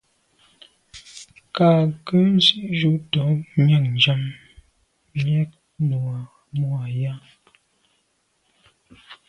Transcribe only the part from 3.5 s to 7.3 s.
míɛ̂nʤám mjɛ̂k mú à yá.